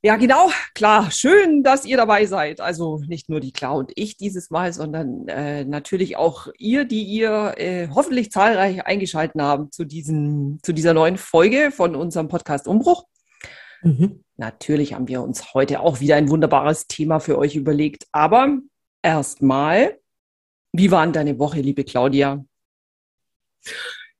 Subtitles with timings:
[0.00, 1.10] Ja, genau, klar.
[1.10, 2.60] Schön, dass ihr dabei seid.
[2.60, 7.02] Also nicht nur die Klar und ich dieses Mal, sondern äh, natürlich auch ihr, die
[7.02, 12.68] ihr äh, hoffentlich zahlreich eingeschaltet habt zu, diesem, zu dieser neuen Folge von unserem Podcast
[12.68, 13.06] Umbruch.
[13.82, 14.22] Mhm.
[14.36, 18.06] Natürlich haben wir uns heute auch wieder ein wunderbares Thema für euch überlegt.
[18.12, 18.56] Aber
[19.02, 19.98] erstmal,
[20.72, 22.44] wie war denn deine Woche, liebe Claudia?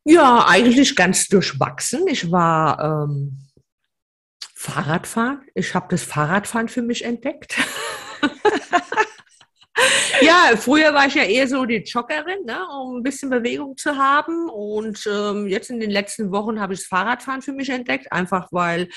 [0.03, 2.09] Ja, eigentlich ganz durchwachsen.
[2.09, 3.48] Ich war ähm,
[4.59, 5.43] Fahrradfahren.
[5.55, 7.57] Ich habe das Fahrradfahren für mich entdeckt.
[10.21, 13.97] ja, früher war ich ja eher so die Joggerin, ne, um ein bisschen Bewegung zu
[13.97, 14.51] haben.
[14.51, 18.49] Und ähm, jetzt in den letzten Wochen habe ich das Fahrradfahren für mich entdeckt, einfach
[18.51, 18.89] weil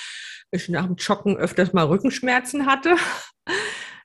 [0.50, 2.96] ich nach dem Joggen öfters mal Rückenschmerzen hatte.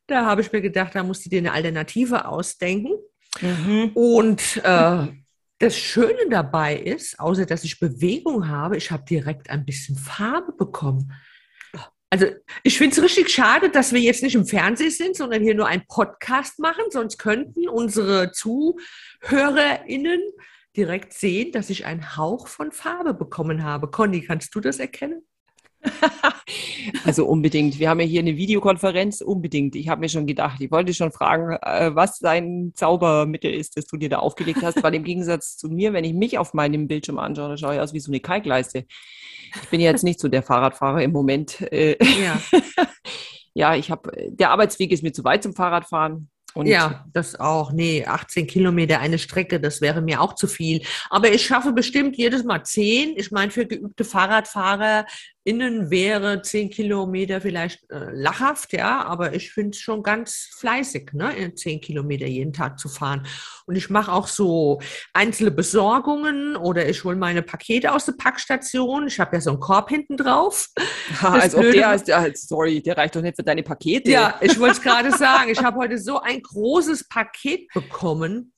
[0.09, 2.93] Da habe ich mir gedacht, da musst du dir eine Alternative ausdenken.
[3.41, 3.91] Mhm.
[3.93, 5.09] Und äh,
[5.59, 10.53] das Schöne dabei ist, außer dass ich Bewegung habe, ich habe direkt ein bisschen Farbe
[10.53, 11.13] bekommen.
[12.11, 12.27] Also
[12.63, 15.67] ich finde es richtig schade, dass wir jetzt nicht im Fernsehen sind, sondern hier nur
[15.67, 16.85] einen Podcast machen.
[16.91, 20.21] Sonst könnten unsere ZuhörerInnen
[20.77, 23.91] direkt sehen, dass ich einen Hauch von Farbe bekommen habe.
[23.91, 25.27] Conny, kannst du das erkennen?
[27.05, 27.79] also unbedingt.
[27.79, 29.75] Wir haben ja hier eine Videokonferenz, unbedingt.
[29.77, 33.87] Ich habe mir schon gedacht, ich wollte schon fragen, äh, was dein Zaubermittel ist, das
[33.87, 36.89] du dir da aufgelegt hast, weil im Gegensatz zu mir, wenn ich mich auf meinem
[36.89, 38.87] Bildschirm anschaue, schaue ich aus wie so eine Kalkleiste.
[39.63, 41.61] Ich bin jetzt nicht so der Fahrradfahrer im Moment.
[41.73, 42.41] Äh, ja,
[43.55, 46.29] ja ich habe, der Arbeitsweg ist mir zu weit zum Fahrradfahren.
[46.57, 47.71] Und ja, das auch.
[47.71, 50.81] Nee, 18 Kilometer eine Strecke, das wäre mir auch zu viel.
[51.11, 53.13] Aber ich schaffe bestimmt jedes Mal 10.
[53.17, 55.05] Ich meine, für geübte Fahrradfahrer
[55.47, 61.13] innen wäre 10 Kilometer vielleicht äh, lachhaft, ja, aber ich finde es schon ganz fleißig,
[61.13, 63.25] ne, 10 Kilometer jeden Tag zu fahren.
[63.65, 64.81] Und ich mache auch so
[65.13, 69.07] einzelne Besorgungen oder ich hole meine Pakete aus der Packstation.
[69.07, 70.69] Ich habe ja so einen Korb hinten drauf.
[71.23, 74.11] Ja, als ob der ist, sorry, der reicht doch nicht für deine Pakete.
[74.11, 75.51] Ja, ich wollte es gerade sagen.
[75.51, 78.53] Ich habe heute so ein großes Paket bekommen.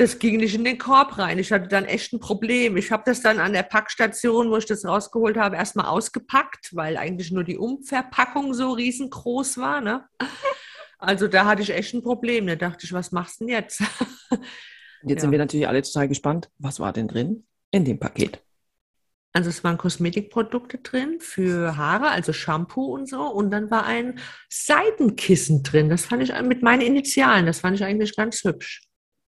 [0.00, 1.38] Das ging nicht in den Korb rein.
[1.38, 2.78] Ich hatte dann echt ein Problem.
[2.78, 6.96] Ich habe das dann an der Packstation, wo ich das rausgeholt habe, erstmal ausgepackt, weil
[6.96, 9.82] eigentlich nur die Umverpackung so riesengroß war.
[9.82, 10.08] Ne?
[10.98, 12.46] Also da hatte ich echt ein Problem.
[12.46, 13.82] Da dachte ich, was machst du denn jetzt?
[15.02, 15.20] Jetzt ja.
[15.20, 16.48] sind wir natürlich alle total gespannt.
[16.56, 18.42] Was war denn drin in dem Paket?
[19.34, 23.26] Also es waren Kosmetikprodukte drin für Haare, also Shampoo und so.
[23.26, 24.18] Und dann war ein
[24.48, 25.90] Seitenkissen drin.
[25.90, 27.44] Das fand ich mit meinen Initialen.
[27.44, 28.89] Das fand ich eigentlich ganz hübsch.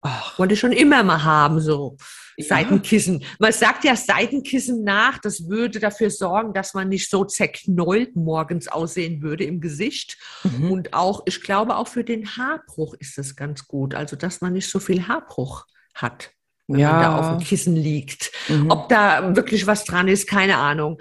[0.03, 0.37] Ach.
[0.37, 1.97] Wollte schon immer mal haben, so
[2.37, 2.45] ja.
[2.45, 3.23] Seitenkissen.
[3.39, 8.67] Man sagt ja Seitenkissen nach, das würde dafür sorgen, dass man nicht so zerknollt morgens
[8.67, 10.17] aussehen würde im Gesicht.
[10.43, 10.71] Mhm.
[10.71, 13.95] Und auch, ich glaube, auch für den Haarbruch ist das ganz gut.
[13.95, 15.65] Also, dass man nicht so viel Haarbruch
[15.95, 16.31] hat
[16.67, 16.91] wenn ja.
[16.91, 18.31] man da auf dem Kissen liegt.
[18.47, 18.71] Mhm.
[18.71, 20.97] Ob da wirklich was dran ist, keine Ahnung.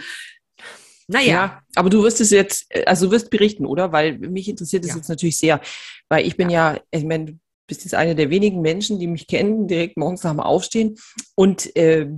[1.09, 1.27] Naja.
[1.27, 3.93] Ja, aber du wirst es jetzt, also du wirst berichten, oder?
[3.93, 4.97] Weil mich interessiert es ja.
[4.97, 5.61] jetzt natürlich sehr.
[6.09, 7.39] Weil ich bin ja, ja ich meine,
[7.73, 10.99] bist jetzt eine der wenigen Menschen, die mich kennen, direkt morgens nach dem Aufstehen.
[11.35, 12.09] Und äh,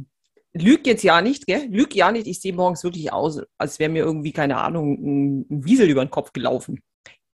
[0.52, 1.68] lüg jetzt ja nicht, gell?
[1.70, 5.46] Lüg ja nicht, ich sehe morgens wirklich aus, als wäre mir irgendwie, keine Ahnung, ein,
[5.50, 6.80] ein Wiesel über den Kopf gelaufen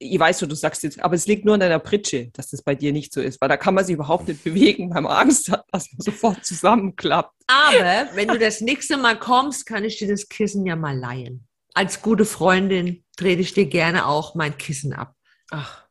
[0.03, 2.62] ich weiß schon, du sagst jetzt, aber es liegt nur an deiner Pritsche, dass das
[2.62, 5.12] bei dir nicht so ist, weil da kann man sich überhaupt nicht bewegen, weil man
[5.12, 7.34] Angst hat, dass man sofort zusammenklappt.
[7.47, 11.47] Aber wenn du das nächste Mal kommst, kann ich dir das Kissen ja mal leihen.
[11.75, 15.14] Als gute Freundin trete ich dir gerne auch mein Kissen ab.
[15.50, 15.84] Ach,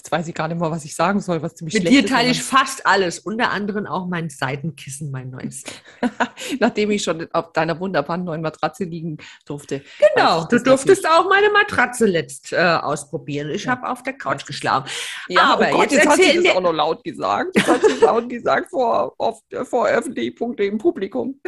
[0.00, 2.30] Jetzt weiß ich gar nicht mehr, was ich sagen soll, was ziemlich Mit dir teile
[2.30, 5.62] ich fast alles, unter anderem auch mein Seitenkissen, mein neues.
[6.58, 9.82] Nachdem ich schon auf deiner wunderbaren neuen Matratze liegen durfte.
[10.14, 13.50] Genau, du durftest auch meine Matratze letzt äh, ausprobieren.
[13.50, 13.72] Ich ja.
[13.72, 14.88] habe auf der Couch geschlafen.
[15.28, 17.54] Ja, aber oh Gott, jetzt, jetzt hat sie das auch noch laut gesagt.
[17.54, 21.38] Jetzt hat sie laut gesagt vor, auf, vor öffentlichen Punkten im Publikum.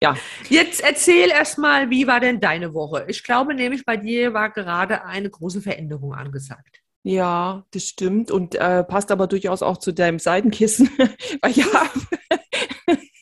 [0.00, 0.16] Ja.
[0.48, 3.04] Jetzt erzähl erstmal, wie war denn deine Woche?
[3.08, 6.81] Ich glaube nämlich, bei dir war gerade eine große Veränderung angesagt.
[7.04, 10.88] Ja, das stimmt und äh, passt aber durchaus auch zu deinem Seitenkissen.
[11.42, 11.90] Weil ja,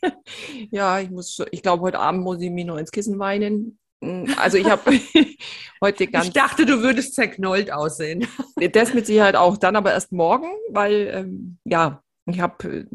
[0.71, 3.79] ja, ich muss, ich glaube, heute Abend muss ich mir nur ins Kissen weinen.
[4.03, 5.01] Hm, also ich habe
[5.83, 6.27] heute ganz.
[6.27, 8.27] Ich dachte, du würdest zerknollt aussehen.
[8.73, 12.87] Das mit Sicherheit auch, dann aber erst morgen, weil ähm, ja, ich habe,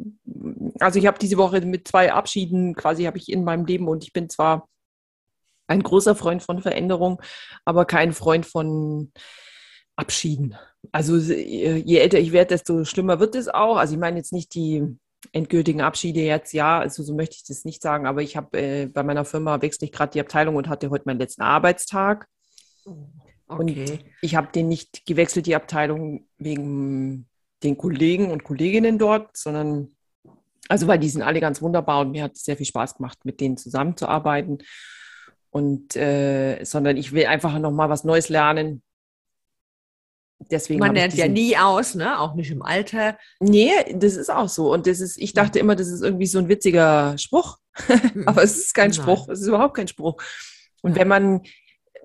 [0.79, 4.03] also ich habe diese Woche mit zwei Abschieden quasi habe ich in meinem Leben und
[4.03, 4.69] ich bin zwar
[5.67, 7.21] ein großer Freund von Veränderung,
[7.65, 9.11] aber kein Freund von
[9.95, 10.55] Abschieden.
[10.91, 13.77] Also je älter ich werde, desto schlimmer wird es auch.
[13.77, 14.97] Also ich meine jetzt nicht die,
[15.31, 18.85] endgültigen Abschiede jetzt, ja, also so möchte ich das nicht sagen, aber ich habe äh,
[18.87, 22.27] bei meiner Firma wechsle ich gerade die Abteilung und hatte heute meinen letzten Arbeitstag.
[22.85, 23.21] Okay.
[23.47, 27.27] Und ich habe den nicht gewechselt, die Abteilung, wegen
[27.63, 29.95] den Kollegen und Kolleginnen dort, sondern
[30.67, 33.19] also weil die sind alle ganz wunderbar und mir hat es sehr viel Spaß gemacht,
[33.23, 34.59] mit denen zusammenzuarbeiten.
[35.51, 38.81] Und äh, sondern ich will einfach nochmal was Neues lernen.
[40.51, 42.19] Deswegen Man lernt ja nie aus, ne?
[42.19, 43.17] Auch nicht im Alter.
[43.39, 44.71] Nee, das ist auch so.
[44.71, 47.57] Und das ist, ich dachte immer, das ist irgendwie so ein witziger Spruch.
[48.25, 48.93] Aber es ist kein Nein.
[48.93, 49.29] Spruch.
[49.29, 50.21] Es ist überhaupt kein Spruch.
[50.81, 51.41] Und wenn man,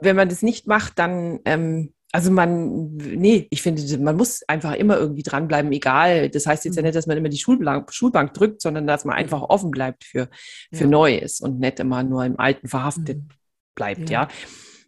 [0.01, 4.75] wenn man das nicht macht, dann ähm, also man, nee, ich finde, man muss einfach
[4.75, 6.29] immer irgendwie dranbleiben, egal.
[6.29, 6.87] Das heißt jetzt ja mhm.
[6.87, 10.29] nicht, dass man immer die Schulbank, Schulbank drückt, sondern dass man einfach offen bleibt für,
[10.73, 10.91] für ja.
[10.91, 13.29] Neues und nicht immer nur im Alten verhaftet mhm.
[13.77, 14.23] bleibt, ja.
[14.23, 14.29] ja.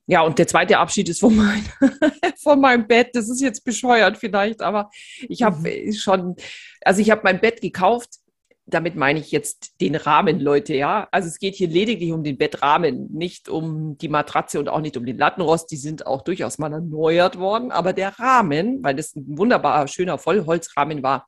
[0.07, 1.65] Ja, und der zweite Abschied ist von, mein,
[2.43, 3.11] von meinem Bett.
[3.15, 4.91] Das ist jetzt bescheuert vielleicht, aber
[5.29, 5.93] ich habe mhm.
[5.93, 6.37] schon,
[6.85, 8.19] also ich habe mein Bett gekauft
[8.67, 11.09] damit meine ich jetzt den Rahmen, Leute, ja.
[11.11, 14.97] Also es geht hier lediglich um den Bettrahmen, nicht um die Matratze und auch nicht
[14.97, 15.71] um den Lattenrost.
[15.71, 17.73] Die sind auch durchaus mal erneuert worden.
[17.73, 21.27] Aber der Rahmen, weil das ein wunderbarer, schöner Vollholzrahmen war,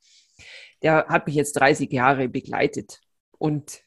[0.82, 3.00] der hat mich jetzt 30 Jahre begleitet.
[3.38, 3.82] Und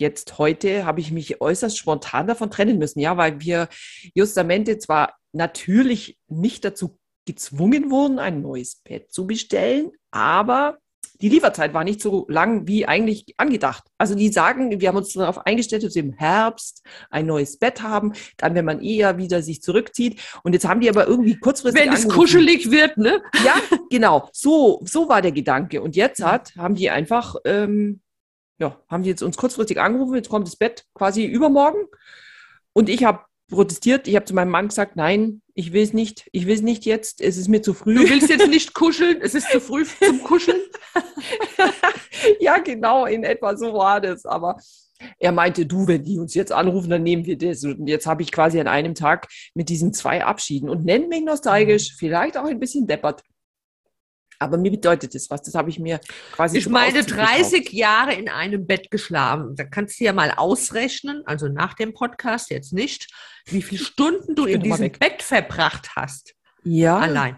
[0.00, 3.68] jetzt heute habe ich mich äußerst spontan davon trennen müssen, ja, weil wir
[4.14, 10.78] justamente zwar natürlich nicht dazu gezwungen wurden, ein neues Bett zu bestellen, aber
[11.20, 13.84] die Lieferzeit war nicht so lang wie eigentlich angedacht.
[13.98, 17.82] Also die sagen, wir haben uns darauf eingestellt, dass wir im Herbst ein neues Bett
[17.82, 20.20] haben, dann wenn man eher wieder sich zurückzieht.
[20.42, 21.84] Und jetzt haben die aber irgendwie kurzfristig.
[21.84, 23.22] Wenn es kuschelig wird, ne?
[23.44, 23.54] Ja,
[23.90, 24.30] genau.
[24.32, 25.82] So, so war der Gedanke.
[25.82, 28.00] Und jetzt hat, haben die einfach, ähm,
[28.60, 31.86] ja, haben die jetzt uns kurzfristig angerufen, jetzt kommt das Bett quasi übermorgen.
[32.72, 33.20] Und ich habe
[33.50, 34.08] protestiert.
[34.08, 36.28] Ich habe zu meinem Mann gesagt, nein, ich will es nicht.
[36.32, 37.20] Ich will es nicht jetzt.
[37.20, 37.94] Es ist mir zu früh.
[37.94, 39.18] Du willst jetzt nicht kuscheln.
[39.20, 40.60] Es ist zu früh zum Kuscheln.
[42.40, 43.04] ja, genau.
[43.04, 44.24] In etwa so war das.
[44.24, 44.56] Aber
[45.18, 47.64] er meinte, du, wenn die uns jetzt anrufen, dann nehmen wir das.
[47.64, 51.24] Und jetzt habe ich quasi an einem Tag mit diesen zwei Abschieden und nennt mich
[51.24, 51.96] nostalgisch, mhm.
[51.98, 53.22] vielleicht auch ein bisschen deppert.
[54.40, 55.42] Aber mir bedeutet das was.
[55.42, 56.00] Das habe ich mir
[56.32, 56.58] quasi.
[56.58, 57.72] Ich meine, 30 gekauft.
[57.74, 59.54] Jahre in einem Bett geschlafen.
[59.54, 63.08] Da kannst du ja mal ausrechnen, also nach dem Podcast jetzt nicht,
[63.44, 66.34] wie viele Stunden du in diesem Bett verbracht hast.
[66.64, 66.98] Ja.
[66.98, 67.36] Allein.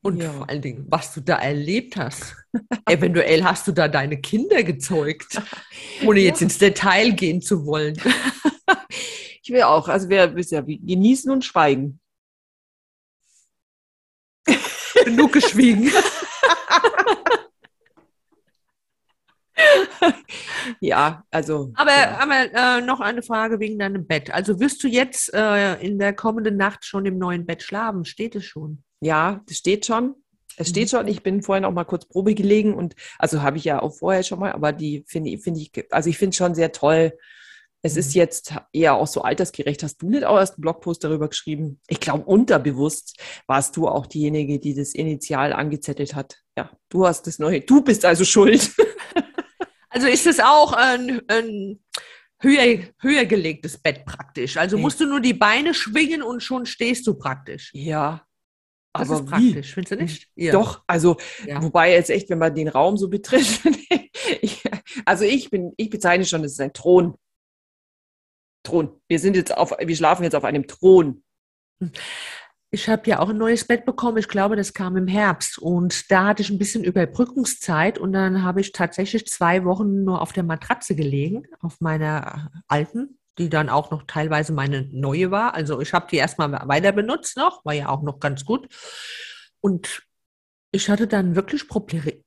[0.00, 0.32] Und ja.
[0.32, 2.36] vor allen Dingen, was du da erlebt hast.
[2.86, 5.42] Eventuell hast du da deine Kinder gezeugt,
[6.04, 6.44] ohne jetzt ja.
[6.44, 8.00] ins Detail gehen zu wollen.
[9.42, 9.88] ich will auch.
[9.88, 11.98] Also wir, wir genießen und schweigen.
[15.04, 15.90] Genug geschwiegen.
[20.80, 21.72] ja, also.
[21.74, 22.18] Aber, ja.
[22.20, 24.32] aber äh, noch eine Frage wegen deinem Bett.
[24.32, 28.04] Also wirst du jetzt äh, in der kommenden Nacht schon im neuen Bett schlafen?
[28.04, 28.82] Steht es schon?
[29.00, 30.14] Ja, das steht schon.
[30.56, 30.96] Es steht mhm.
[30.96, 33.94] schon, ich bin vorhin auch mal kurz Probe gelegen und also habe ich ja auch
[33.94, 37.12] vorher schon mal, aber die finde find ich, also ich finde es schon sehr toll,
[37.82, 38.20] es ist mhm.
[38.20, 39.82] jetzt eher auch so altersgerecht.
[39.82, 41.80] Hast du nicht auch erst einen Blogpost darüber geschrieben?
[41.86, 43.16] Ich glaube, unterbewusst
[43.46, 46.38] warst du auch diejenige, die das initial angezettelt hat.
[46.56, 47.60] Ja, du hast das neue.
[47.60, 48.72] Du bist also schuld.
[49.90, 51.80] Also ist es auch ein, ein
[52.40, 54.56] höher, höher gelegtes Bett praktisch.
[54.56, 57.70] Also musst du nur die Beine schwingen und schon stehst du praktisch.
[57.74, 58.26] Ja,
[58.92, 59.72] das aber ist praktisch, wie?
[59.72, 60.28] findest du nicht?
[60.34, 60.52] Ja.
[60.52, 61.62] Doch, also ja.
[61.62, 63.60] wobei jetzt echt, wenn man den Raum so betritt,
[65.04, 67.16] also ich bin, ich bezeichne schon, das ist ein Thron.
[68.64, 69.00] Thron.
[69.08, 71.22] Wir sind jetzt auf, wir schlafen jetzt auf einem Thron.
[72.70, 74.18] Ich habe ja auch ein neues Bett bekommen.
[74.18, 75.58] Ich glaube, das kam im Herbst.
[75.58, 77.98] Und da hatte ich ein bisschen Überbrückungszeit.
[77.98, 83.18] Und dann habe ich tatsächlich zwei Wochen nur auf der Matratze gelegen, auf meiner alten,
[83.38, 85.54] die dann auch noch teilweise meine neue war.
[85.54, 88.68] Also ich habe die erstmal weiter benutzt noch, war ja auch noch ganz gut.
[89.60, 90.07] Und
[90.70, 92.22] ich hatte dann wirklich Proble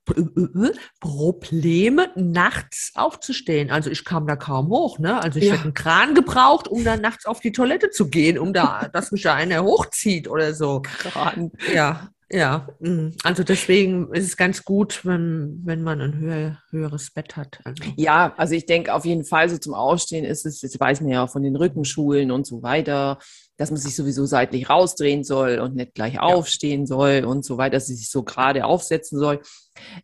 [1.00, 3.70] Probleme, nachts aufzustehen.
[3.70, 4.98] Also ich kam da kaum hoch.
[5.00, 5.22] Ne?
[5.22, 5.54] Also ich ja.
[5.54, 9.12] hätte einen Kran gebraucht, um dann nachts auf die Toilette zu gehen, um da, dass
[9.12, 10.82] mich da einer hochzieht oder so.
[10.82, 11.52] Kran.
[11.74, 12.68] Ja, ja.
[12.80, 13.14] Mhm.
[13.24, 17.60] Also deswegen ist es ganz gut, wenn, wenn man ein höher, höheres Bett hat.
[17.64, 17.84] Also.
[17.98, 21.12] Ja, also ich denke auf jeden Fall so zum Aufstehen ist es, das weiß man
[21.12, 23.18] ja von den Rückenschulen und so weiter
[23.62, 26.22] dass man sich sowieso seitlich rausdrehen soll und nicht gleich ja.
[26.22, 29.40] aufstehen soll und so weiter, dass sie sich so gerade aufsetzen soll.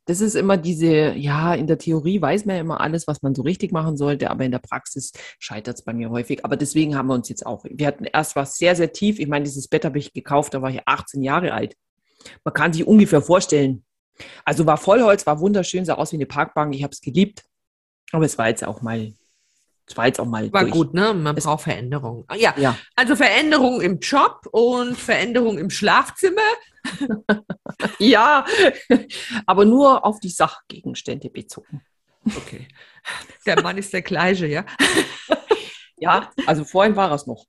[0.05, 3.33] Das ist immer diese, ja, in der Theorie weiß man ja immer alles, was man
[3.33, 6.45] so richtig machen sollte, aber in der Praxis scheitert es bei mir häufig.
[6.45, 9.17] Aber deswegen haben wir uns jetzt auch, wir hatten erst was sehr, sehr tief.
[9.17, 11.75] Ich meine, dieses Bett habe ich gekauft, da war ich 18 Jahre alt.
[12.43, 13.83] Man kann sich ungefähr vorstellen.
[14.43, 16.73] Also war Vollholz, war wunderschön, sah aus wie eine Parkbank.
[16.75, 17.43] Ich habe es geliebt.
[18.11, 19.13] Aber es war jetzt auch mal
[19.87, 20.51] das war jetzt auch mal.
[20.51, 20.73] War durch.
[20.73, 21.13] gut, ne?
[21.13, 22.25] Man es braucht Veränderung.
[22.27, 22.53] Ah, ja.
[22.57, 26.41] ja, also Veränderung im Job und Veränderung im Schlafzimmer.
[27.99, 28.45] ja,
[29.45, 31.81] aber nur auf die Sachgegenstände bezogen.
[32.25, 32.67] Okay.
[33.45, 34.65] Der Mann ist der gleiche, ja?
[35.99, 37.45] Ja, also vorhin war es noch.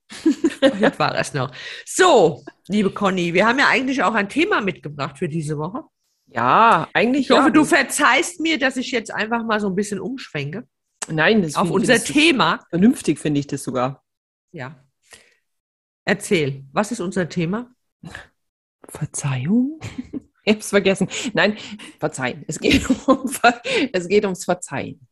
[0.59, 1.53] Vorhin war es noch.
[1.85, 5.83] So, liebe Conny, wir haben ja eigentlich auch ein Thema mitgebracht für diese Woche.
[6.27, 7.27] Ja, eigentlich.
[7.27, 7.51] Ich hoffe, ja.
[7.51, 10.67] du verzeihst mir, dass ich jetzt einfach mal so ein bisschen umschwenke.
[11.11, 12.65] Nein, das auf unser Thema.
[12.71, 14.03] Vernünftig finde ich das sogar.
[14.53, 14.85] Ja.
[16.05, 17.71] Erzähl, was ist unser Thema?
[18.89, 19.81] Verzeihung?
[20.45, 21.09] Ich habe es vergessen.
[21.35, 21.59] Nein,
[22.01, 22.43] verzeihen.
[22.49, 23.31] Es geht, um,
[23.93, 25.07] es geht ums Verzeihen.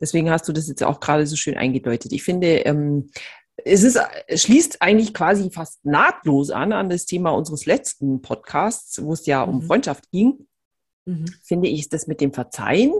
[0.00, 2.12] Deswegen hast du das jetzt auch gerade so schön eingedeutet.
[2.12, 3.10] Ich finde, ähm,
[3.64, 9.02] es, ist, es schließt eigentlich quasi fast nahtlos an an das Thema unseres letzten Podcasts,
[9.02, 9.54] wo es ja mhm.
[9.54, 10.46] um Freundschaft ging.
[11.04, 11.26] Mhm.
[11.42, 12.92] Finde ich, ist das mit dem Verzeihen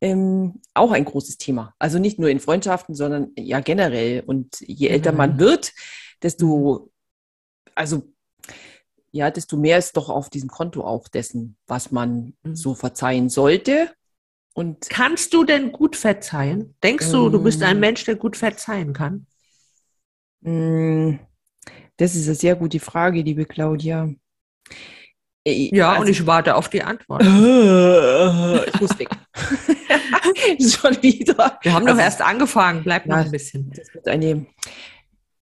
[0.00, 1.74] ähm, auch ein großes Thema.
[1.78, 4.22] Also nicht nur in Freundschaften, sondern ja generell.
[4.26, 5.72] Und je älter man wird,
[6.22, 6.90] desto,
[7.74, 8.02] also
[9.12, 12.56] ja, desto mehr ist doch auf diesem Konto auch dessen, was man mhm.
[12.56, 13.90] so verzeihen sollte.
[14.54, 16.74] Und Kannst du denn gut verzeihen?
[16.82, 17.80] Denkst du, du bist ein ähm.
[17.80, 19.26] Mensch, der gut verzeihen kann?
[20.40, 21.18] Mm,
[21.96, 24.10] das ist eine sehr gute Frage, liebe Claudia.
[25.46, 27.22] Ja, also, und ich warte auf die Antwort.
[27.24, 29.08] ich muss weg.
[30.60, 31.58] Schon wieder.
[31.62, 33.70] Wir haben also, doch erst angefangen, bleibt noch ein bisschen.
[33.70, 34.46] Das wird eine,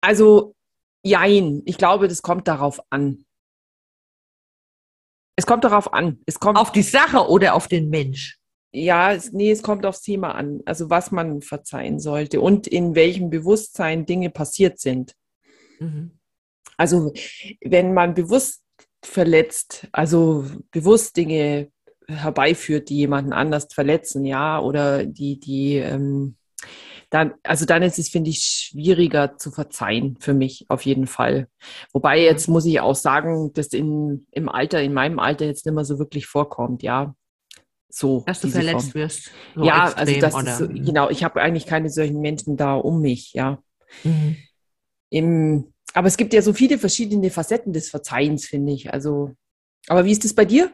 [0.01, 0.55] also,
[1.03, 3.25] jein, ich glaube, das kommt darauf an.
[5.37, 6.21] Es kommt darauf an.
[6.27, 8.39] Es kommt auf die Sache oder auf den Mensch.
[8.85, 10.61] Ja, es, nee, es kommt aufs Thema an.
[10.65, 15.15] Also was man verzeihen sollte und in welchem Bewusstsein Dinge passiert sind.
[15.79, 16.13] Mhm.
[16.77, 17.13] Also
[17.61, 18.63] wenn man bewusst
[19.03, 21.71] verletzt, also bewusst Dinge
[22.07, 26.37] herbeiführt, die jemanden anders verletzen, ja, oder die, die ähm,
[27.11, 31.49] dann, also dann ist es, finde ich, schwieriger zu verzeihen für mich auf jeden Fall.
[31.93, 35.75] Wobei jetzt muss ich auch sagen, dass in, im Alter, in meinem Alter jetzt nicht
[35.75, 37.15] mehr so wirklich vorkommt, ja.
[37.91, 38.23] So.
[38.27, 38.95] Dass du verletzt Form.
[38.95, 39.31] wirst.
[39.55, 42.57] So ja, also extrem, also das ist so, genau, ich habe eigentlich keine solchen Menschen
[42.57, 43.63] da um mich, ja.
[44.05, 44.37] Mhm.
[45.11, 48.93] Im, aber es gibt ja so viele verschiedene Facetten des Verzeihens, finde ich.
[48.93, 49.35] Also,
[49.89, 50.71] aber wie ist es bei dir?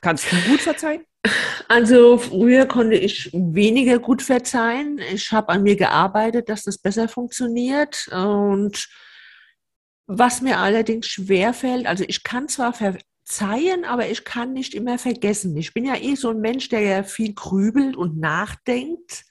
[0.00, 1.02] Kannst du gut verzeihen?
[1.70, 4.98] Also früher konnte ich weniger gut verzeihen.
[5.12, 8.08] Ich habe an mir gearbeitet, dass das besser funktioniert.
[8.08, 8.88] Und
[10.06, 12.72] was mir allerdings schwerfällt, also ich kann zwar
[13.28, 15.56] verzeihen, aber ich kann nicht immer vergessen.
[15.56, 19.24] Ich bin ja eh so ein Mensch, der ja viel grübelt und nachdenkt.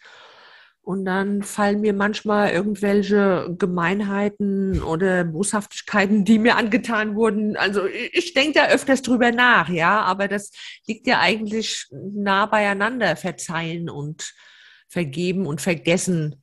[0.82, 7.58] Und dann fallen mir manchmal irgendwelche Gemeinheiten oder Boshaftigkeiten, die mir angetan wurden.
[7.58, 10.52] Also ich denke da öfters drüber nach, ja, aber das
[10.86, 14.34] liegt ja eigentlich nah beieinander, verzeihen und
[14.88, 16.42] vergeben und vergessen.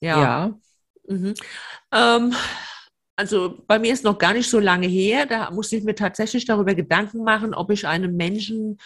[0.00, 0.20] Ja.
[0.20, 0.60] ja.
[1.08, 1.34] Mhm.
[1.92, 2.34] Ähm,
[3.16, 6.44] also bei mir ist noch gar nicht so lange her, da musste ich mir tatsächlich
[6.44, 8.78] darüber Gedanken machen, ob ich einem Menschen,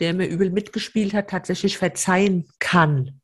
[0.00, 3.20] der mir übel mitgespielt hat, tatsächlich verzeihen kann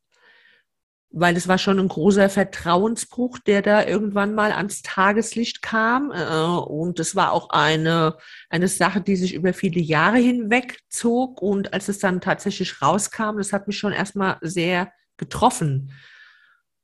[1.11, 6.11] weil es war schon ein großer Vertrauensbruch, der da irgendwann mal ans Tageslicht kam.
[6.11, 8.15] Äh, und es war auch eine,
[8.49, 11.41] eine Sache, die sich über viele Jahre hinweg zog.
[11.41, 15.91] Und als es dann tatsächlich rauskam, das hat mich schon erstmal sehr getroffen.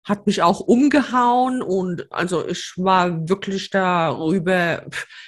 [0.08, 4.86] Hat mich auch umgehauen und also ich war wirklich darüber,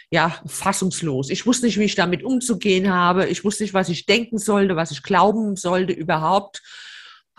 [0.09, 1.29] ja, fassungslos.
[1.29, 3.27] Ich wusste nicht, wie ich damit umzugehen habe.
[3.27, 6.61] Ich wusste nicht, was ich denken sollte, was ich glauben sollte überhaupt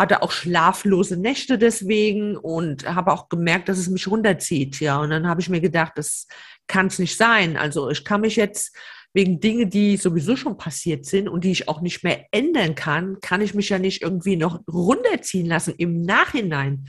[0.00, 4.80] hatte auch schlaflose Nächte deswegen und habe auch gemerkt, dass es mich runterzieht.
[4.80, 6.26] Ja, und dann habe ich mir gedacht, das
[6.66, 7.58] kann es nicht sein.
[7.58, 8.74] Also ich kann mich jetzt
[9.12, 13.18] wegen Dinge, die sowieso schon passiert sind und die ich auch nicht mehr ändern kann,
[13.20, 16.86] kann ich mich ja nicht irgendwie noch runterziehen lassen im Nachhinein.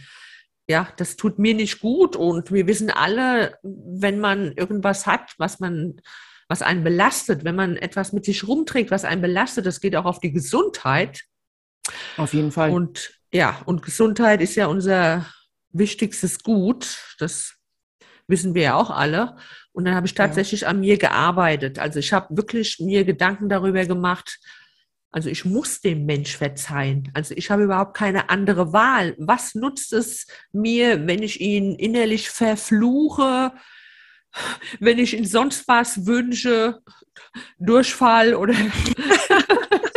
[0.67, 5.59] Ja, das tut mir nicht gut und wir wissen alle, wenn man irgendwas hat, was
[5.59, 6.01] man
[6.47, 10.05] was einen belastet, wenn man etwas mit sich rumträgt, was einen belastet, das geht auch
[10.05, 11.23] auf die Gesundheit,
[12.17, 12.71] auf jeden Fall.
[12.71, 15.25] Und ja, und Gesundheit ist ja unser
[15.71, 17.15] wichtigstes Gut.
[17.19, 17.55] Das
[18.27, 19.37] wissen wir ja auch alle.
[19.71, 20.67] Und dann habe ich tatsächlich ja.
[20.67, 21.79] an mir gearbeitet.
[21.79, 24.39] Also ich habe wirklich mir Gedanken darüber gemacht.
[25.11, 27.11] Also ich muss dem Mensch verzeihen.
[27.13, 29.15] Also ich habe überhaupt keine andere Wahl.
[29.17, 33.51] Was nutzt es mir, wenn ich ihn innerlich verfluche,
[34.79, 36.81] wenn ich ihn sonst was wünsche,
[37.59, 38.53] Durchfall oder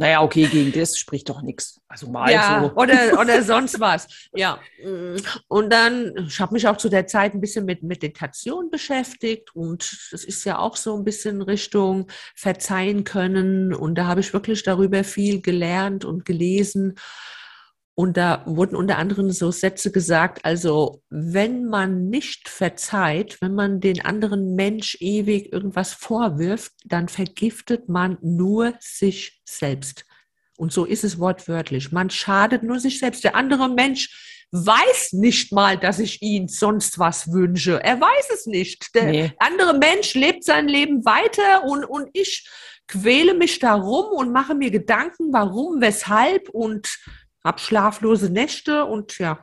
[0.00, 1.78] Naja, okay, gegen das spricht doch nichts.
[1.86, 2.80] Also mal ja, so.
[2.80, 4.08] Oder, oder sonst was.
[4.32, 4.58] Ja.
[5.46, 10.08] Und dann, ich habe mich auch zu der Zeit ein bisschen mit Meditation beschäftigt und
[10.10, 13.74] das ist ja auch so ein bisschen Richtung Verzeihen können.
[13.74, 16.94] Und da habe ich wirklich darüber viel gelernt und gelesen.
[18.00, 23.78] Und da wurden unter anderem so Sätze gesagt, also wenn man nicht verzeiht, wenn man
[23.78, 30.06] den anderen Mensch ewig irgendwas vorwirft, dann vergiftet man nur sich selbst.
[30.56, 31.92] Und so ist es wortwörtlich.
[31.92, 33.22] Man schadet nur sich selbst.
[33.22, 37.84] Der andere Mensch weiß nicht mal, dass ich ihn sonst was wünsche.
[37.84, 38.94] Er weiß es nicht.
[38.94, 39.32] Der nee.
[39.40, 42.48] andere Mensch lebt sein Leben weiter und, und ich
[42.88, 46.88] quäle mich darum und mache mir Gedanken, warum, weshalb und
[47.44, 49.40] habe schlaflose Nächte und ja,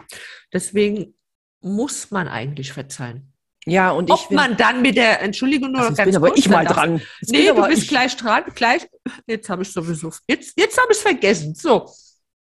[0.54, 1.16] deswegen
[1.62, 3.34] muss man eigentlich verzeihen.
[3.66, 6.50] Ja, und Ob man dann mit der, Entschuldigung, nur also ganz bin aber kurz, ich
[6.50, 7.02] mal dran.
[7.20, 7.90] Jetzt nee, du bist ich.
[7.90, 8.44] gleich dran.
[8.56, 8.88] Gleich,
[9.26, 11.54] jetzt habe ich sowieso, jetzt, jetzt habe ich es vergessen.
[11.54, 11.90] So.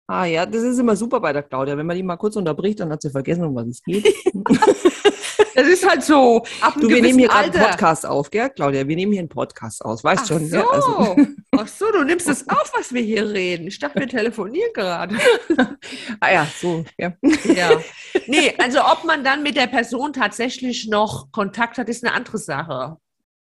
[0.07, 1.77] Ah ja, das ist immer super bei der Claudia.
[1.77, 4.07] Wenn man die mal kurz unterbricht, dann hat sie vergessen, um was es geht.
[5.57, 6.45] Das ist halt so.
[6.61, 8.87] Ab du, wir nehmen hier gerade einen Podcast auf, gell, Claudia?
[8.87, 10.05] Wir nehmen hier einen Podcast aus.
[10.05, 10.57] Weißt Ach schon, so.
[10.57, 11.17] Ja, also.
[11.53, 13.67] Ach so, du nimmst es auf, was wir hier reden.
[13.67, 15.17] Ich dachte, wir telefonieren gerade.
[16.21, 17.15] ah ja, so, ja.
[17.45, 17.81] ja.
[18.27, 22.39] Nee, also ob man dann mit der Person tatsächlich noch Kontakt hat, ist eine andere
[22.39, 22.99] Sache.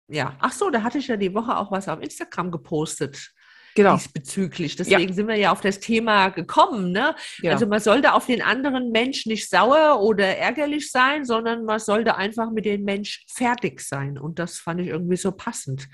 [0.09, 0.35] Ja.
[0.39, 3.31] Ach so, da hatte ich ja die Woche auch was auf Instagram gepostet
[3.75, 3.95] genau.
[3.95, 4.75] diesbezüglich.
[4.75, 5.13] Deswegen ja.
[5.13, 6.91] sind wir ja auf das Thema gekommen.
[6.91, 7.15] Ne?
[7.41, 7.53] Ja.
[7.53, 12.15] Also man sollte auf den anderen Mensch nicht sauer oder ärgerlich sein, sondern man sollte
[12.15, 14.17] einfach mit dem Mensch fertig sein.
[14.17, 15.87] Und das fand ich irgendwie so passend.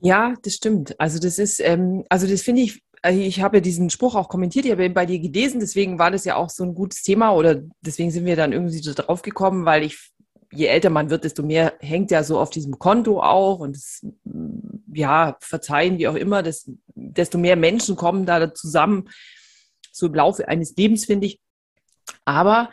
[0.00, 0.98] Ja, das stimmt.
[1.00, 4.28] Also das ist, ähm, also das finde ich also ich habe ja diesen Spruch auch
[4.28, 7.02] kommentiert, ich habe ihn bei dir gelesen, deswegen war das ja auch so ein gutes
[7.02, 10.10] Thema oder deswegen sind wir dann irgendwie so drauf gekommen, weil ich
[10.52, 14.04] je älter man wird, desto mehr hängt ja so auf diesem Konto auch und das,
[14.96, 19.08] ja, verzeihen, wie auch immer, das, desto mehr Menschen kommen da zusammen,
[19.92, 21.40] so im Laufe eines Lebens, finde ich.
[22.24, 22.70] Aber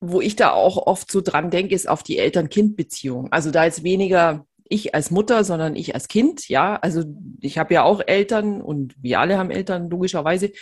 [0.00, 3.30] wo ich da auch oft so dran denke, ist auf die Eltern-Kind-Beziehung.
[3.32, 6.76] Also da ist weniger ich als Mutter, sondern ich als Kind, ja.
[6.76, 7.04] Also
[7.40, 10.52] ich habe ja auch Eltern und wir alle haben Eltern, logischerweise.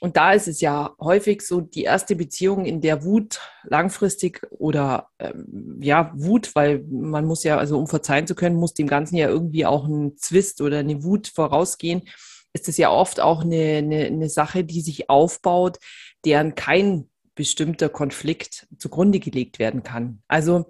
[0.00, 5.08] Und da ist es ja häufig so die erste Beziehung, in der Wut langfristig oder
[5.18, 9.16] ähm, ja, Wut, weil man muss ja, also um verzeihen zu können, muss dem Ganzen
[9.16, 12.02] ja irgendwie auch ein Zwist oder eine Wut vorausgehen,
[12.52, 15.78] ist es ja oft auch eine, eine, eine Sache, die sich aufbaut,
[16.24, 17.08] deren kein
[17.38, 20.22] bestimmter Konflikt zugrunde gelegt werden kann.
[20.26, 20.66] Also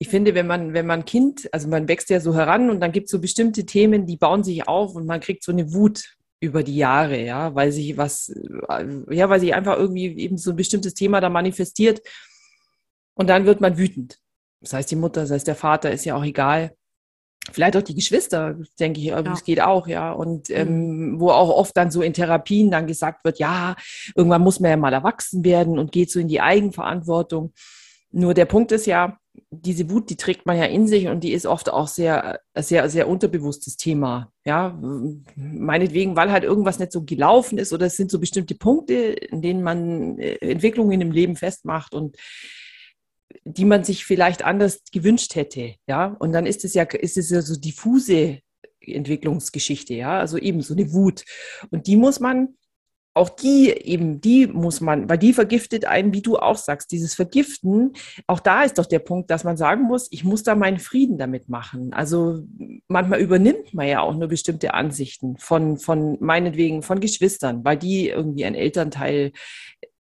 [0.00, 2.90] ich finde, wenn man, wenn man Kind, also man wächst ja so heran und dann
[2.90, 6.17] gibt es so bestimmte Themen, die bauen sich auf und man kriegt so eine Wut
[6.40, 8.32] über die Jahre, ja, weil sich was,
[9.10, 12.00] ja, weil sich einfach irgendwie eben so ein bestimmtes Thema da manifestiert
[13.14, 14.20] und dann wird man wütend.
[14.60, 16.74] Das heißt, die Mutter, das heißt, der Vater, ist ja auch egal.
[17.50, 19.20] Vielleicht auch die Geschwister, denke ich, ja.
[19.32, 20.12] es geht auch, ja.
[20.12, 21.20] Und ähm, mhm.
[21.20, 23.74] wo auch oft dann so in Therapien dann gesagt wird, ja,
[24.14, 27.52] irgendwann muss man ja mal erwachsen werden und geht so in die Eigenverantwortung.
[28.10, 29.18] Nur der Punkt ist ja,
[29.50, 32.88] diese Wut, die trägt man ja in sich und die ist oft auch sehr, sehr,
[32.88, 34.32] sehr unterbewusstes Thema.
[34.44, 34.78] Ja,
[35.36, 39.42] meinetwegen, weil halt irgendwas nicht so gelaufen ist oder es sind so bestimmte Punkte, in
[39.42, 42.16] denen man äh, Entwicklungen im Leben festmacht und
[43.44, 45.74] die man sich vielleicht anders gewünscht hätte.
[45.86, 48.40] Ja, und dann ist es ja, ist es ja so diffuse
[48.80, 49.94] Entwicklungsgeschichte.
[49.94, 51.24] Ja, also eben so eine Wut.
[51.70, 52.56] Und die muss man
[53.18, 57.14] auch die eben, die muss man, weil die vergiftet einen, wie du auch sagst, dieses
[57.14, 57.92] Vergiften,
[58.26, 61.18] auch da ist doch der Punkt, dass man sagen muss, ich muss da meinen Frieden
[61.18, 61.92] damit machen.
[61.92, 62.44] Also
[62.86, 68.08] manchmal übernimmt man ja auch nur bestimmte Ansichten von, von meinetwegen von Geschwistern, weil die
[68.08, 69.32] irgendwie ein Elternteil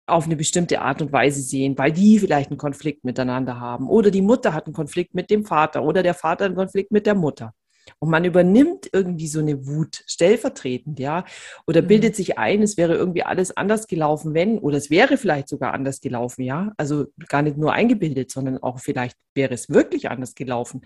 [0.05, 3.89] auf eine bestimmte Art und Weise sehen, weil die vielleicht einen Konflikt miteinander haben.
[3.89, 7.05] Oder die Mutter hat einen Konflikt mit dem Vater oder der Vater einen Konflikt mit
[7.05, 7.53] der Mutter.
[7.99, 11.25] Und man übernimmt irgendwie so eine Wut stellvertretend, ja,
[11.65, 11.87] oder mhm.
[11.87, 15.73] bildet sich ein, es wäre irgendwie alles anders gelaufen, wenn, oder es wäre vielleicht sogar
[15.73, 16.73] anders gelaufen, ja.
[16.77, 20.81] Also gar nicht nur eingebildet, sondern auch vielleicht wäre es wirklich anders gelaufen.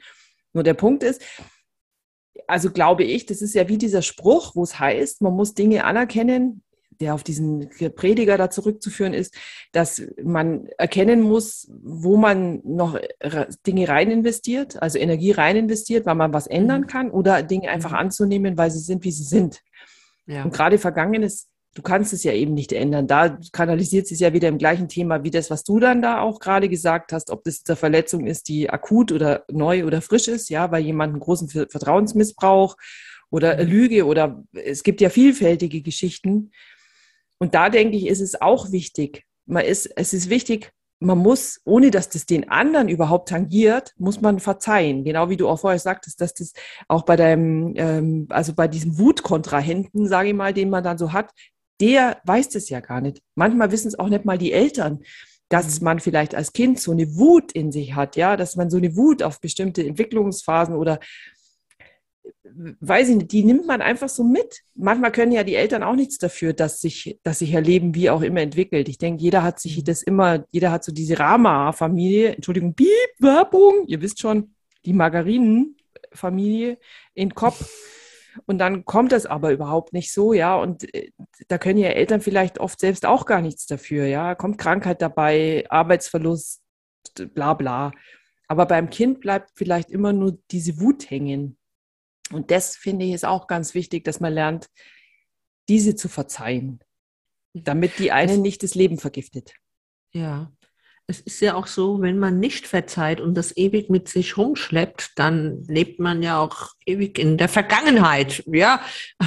[0.53, 1.21] Nur der Punkt ist,
[2.47, 5.83] also glaube ich, das ist ja wie dieser Spruch, wo es heißt, man muss Dinge
[5.83, 6.63] anerkennen,
[6.99, 9.35] der auf diesen Prediger da zurückzuführen ist,
[9.71, 12.99] dass man erkennen muss, wo man noch
[13.65, 16.87] Dinge rein investiert, also Energie rein investiert, weil man was ändern mhm.
[16.87, 17.97] kann oder Dinge einfach mhm.
[17.97, 19.61] anzunehmen, weil sie sind, wie sie sind.
[20.27, 20.43] Ja.
[20.43, 23.07] Und gerade Vergangenes, du kannst es ja eben nicht ändern.
[23.07, 26.39] Da kanalisiert es ja wieder im gleichen Thema wie das, was du dann da auch
[26.39, 30.49] gerade gesagt hast, ob das eine Verletzung ist, die akut oder neu oder frisch ist,
[30.49, 32.77] ja, weil jemand einen großen Vertrauensmissbrauch
[33.29, 33.69] oder mhm.
[33.69, 36.51] Lüge oder es gibt ja vielfältige Geschichten,
[37.41, 39.23] und da denke ich, ist es auch wichtig.
[39.47, 44.21] Man ist, es ist wichtig, man muss, ohne dass das den anderen überhaupt tangiert, muss
[44.21, 45.03] man verzeihen.
[45.03, 46.53] Genau wie du auch vorher sagtest, dass das
[46.87, 51.13] auch bei deinem, ähm, also bei diesem Wutkontrahenten, sage ich mal, den man dann so
[51.13, 51.31] hat,
[51.81, 53.23] der weiß das ja gar nicht.
[53.33, 54.99] Manchmal wissen es auch nicht mal die Eltern,
[55.49, 55.85] dass mhm.
[55.85, 58.95] man vielleicht als Kind so eine Wut in sich hat, ja, dass man so eine
[58.95, 60.99] Wut auf bestimmte Entwicklungsphasen oder
[62.79, 64.61] weiß ich nicht, die nimmt man einfach so mit.
[64.75, 68.09] Manchmal können ja die Eltern auch nichts dafür, dass sich, dass sich ihr Leben wie
[68.09, 68.89] auch immer entwickelt.
[68.89, 69.83] Ich denke, jeder hat sich mhm.
[69.85, 72.87] das immer, jeder hat so diese Rama-Familie, Entschuldigung, Piep,
[73.19, 76.77] Werbung, ihr wisst schon, die Margarinen-Familie
[77.13, 77.69] in Kopf.
[78.45, 80.55] Und dann kommt das aber überhaupt nicht so, ja.
[80.55, 81.11] Und äh,
[81.47, 84.35] da können ja Eltern vielleicht oft selbst auch gar nichts dafür, ja.
[84.35, 86.61] Kommt Krankheit dabei, Arbeitsverlust,
[87.33, 87.91] bla bla.
[88.47, 91.57] Aber beim Kind bleibt vielleicht immer nur diese Wut hängen.
[92.33, 94.69] Und das finde ich ist auch ganz wichtig, dass man lernt,
[95.69, 96.79] diese zu verzeihen,
[97.53, 99.53] damit die eine nicht das Leben vergiftet.
[100.13, 100.51] Ja,
[101.11, 105.11] es ist ja auch so, wenn man nicht verzeiht und das ewig mit sich rumschleppt,
[105.19, 108.43] dann lebt man ja auch ewig in der Vergangenheit.
[108.47, 108.81] Ja,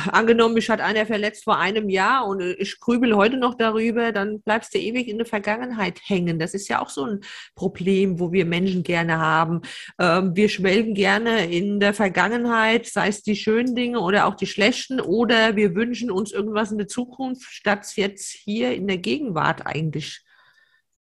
[0.08, 4.40] angenommen, mich hat einer verletzt vor einem Jahr und ich grübel heute noch darüber, dann
[4.40, 6.38] bleibst du ewig in der Vergangenheit hängen.
[6.38, 7.20] Das ist ja auch so ein
[7.54, 9.60] Problem, wo wir Menschen gerne haben.
[10.00, 14.46] Ähm, wir schwelgen gerne in der Vergangenheit, sei es die schönen Dinge oder auch die
[14.46, 19.66] schlechten, oder wir wünschen uns irgendwas in der Zukunft, statt jetzt hier in der Gegenwart
[19.66, 20.23] eigentlich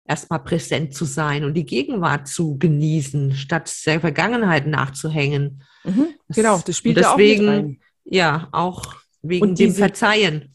[0.07, 5.63] erstmal präsent zu sein und die Gegenwart zu genießen, statt der Vergangenheit nachzuhängen.
[5.83, 7.79] Mhm, genau, das spielt deswegen, da auch mit rein.
[8.05, 10.53] Ja, auch wegen diese, dem Verzeihen.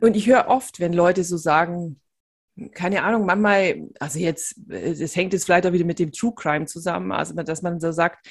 [0.00, 2.00] Und ich höre oft, wenn Leute so sagen,
[2.72, 6.66] keine Ahnung, manchmal, also jetzt, das hängt jetzt vielleicht auch wieder mit dem True Crime
[6.66, 8.26] zusammen, also dass man so sagt,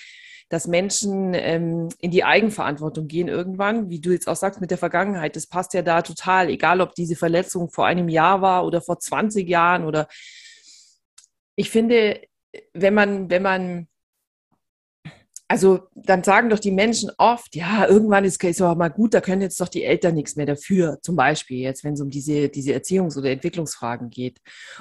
[0.49, 4.77] dass Menschen ähm, in die Eigenverantwortung gehen irgendwann, wie du jetzt auch sagst mit der
[4.77, 5.35] Vergangenheit.
[5.35, 8.99] Das passt ja da total, egal ob diese Verletzung vor einem Jahr war oder vor
[8.99, 10.07] 20 Jahren oder
[11.55, 12.21] ich finde,
[12.73, 13.87] wenn man, wenn man,
[15.47, 19.21] also dann sagen doch die Menschen oft, ja, irgendwann ist es auch mal gut, da
[19.21, 22.49] können jetzt doch die Eltern nichts mehr dafür, zum Beispiel jetzt, wenn es um diese,
[22.49, 24.39] diese Erziehungs- oder Entwicklungsfragen geht.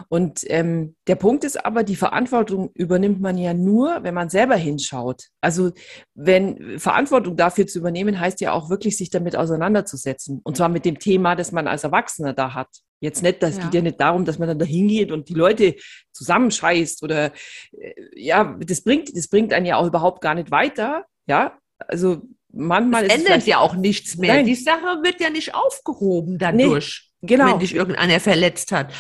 [0.09, 4.57] Und ähm, der Punkt ist aber, die Verantwortung übernimmt man ja nur, wenn man selber
[4.57, 5.25] hinschaut.
[5.43, 5.73] Also
[6.15, 10.41] wenn Verantwortung dafür zu übernehmen, heißt ja auch wirklich, sich damit auseinanderzusetzen.
[10.43, 12.69] Und zwar mit dem Thema, das man als Erwachsener da hat.
[13.03, 13.65] Jetzt nicht, das ja.
[13.65, 15.75] geht ja nicht darum, dass man dann da hingeht und die Leute
[16.13, 17.33] zusammenscheißt oder
[17.77, 21.05] äh, ja, das bringt, das bringt einen ja auch überhaupt gar nicht weiter.
[21.27, 24.35] Ja, also manchmal es ändert ja auch nichts mehr.
[24.35, 24.47] Nein.
[24.47, 27.51] Die Sache wird ja nicht aufgehoben dadurch, nee, genau.
[27.51, 28.95] wenn dich irgendeiner verletzt hat.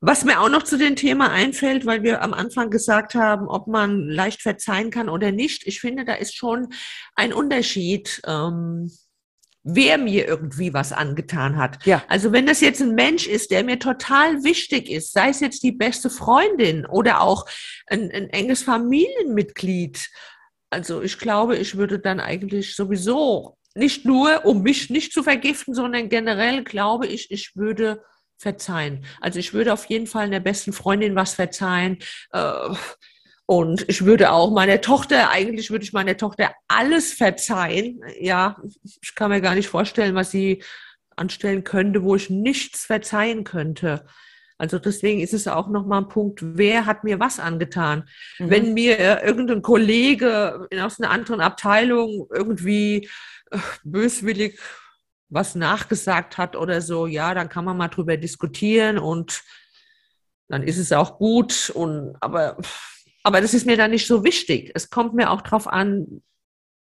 [0.00, 3.66] Was mir auch noch zu dem Thema einfällt, weil wir am Anfang gesagt haben, ob
[3.66, 5.66] man leicht verzeihen kann oder nicht.
[5.66, 6.68] Ich finde, da ist schon
[7.16, 8.22] ein Unterschied.
[8.28, 8.92] Ähm,
[9.64, 11.84] wer mir irgendwie was angetan hat.
[11.86, 12.04] Ja.
[12.06, 15.62] Also wenn das jetzt ein Mensch ist, der mir total wichtig ist, sei es jetzt
[15.62, 17.46] die beste Freundin oder auch
[17.86, 20.10] ein, ein enges Familienmitglied.
[20.68, 25.74] Also ich glaube, ich würde dann eigentlich sowieso nicht nur, um mich nicht zu vergiften,
[25.74, 28.04] sondern generell glaube ich, ich würde
[28.36, 29.04] verzeihen.
[29.20, 31.98] Also ich würde auf jeden Fall einer besten Freundin was verzeihen.
[32.32, 32.74] Äh,
[33.46, 38.00] und ich würde auch meiner Tochter, eigentlich würde ich meiner Tochter alles verzeihen.
[38.18, 40.62] Ja, ich kann mir gar nicht vorstellen, was sie
[41.16, 44.06] anstellen könnte, wo ich nichts verzeihen könnte.
[44.56, 48.08] Also deswegen ist es auch nochmal ein Punkt, wer hat mir was angetan?
[48.38, 48.50] Mhm.
[48.50, 53.08] Wenn mir irgendein Kollege aus einer anderen Abteilung irgendwie
[53.50, 54.58] äh, böswillig
[55.28, 59.42] was nachgesagt hat oder so, ja, dann kann man mal drüber diskutieren und
[60.48, 61.70] dann ist es auch gut.
[61.74, 62.56] Und aber
[63.24, 64.70] aber das ist mir dann nicht so wichtig.
[64.74, 66.22] Es kommt mir auch darauf an,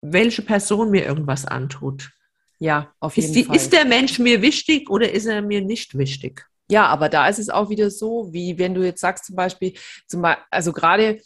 [0.01, 2.11] welche Person mir irgendwas antut.
[2.59, 3.55] Ja, auf jeden ist die, Fall.
[3.55, 6.45] Ist der Mensch mir wichtig oder ist er mir nicht wichtig?
[6.69, 9.73] Ja, aber da ist es auch wieder so, wie wenn du jetzt sagst zum Beispiel,
[10.07, 11.21] zum also gerade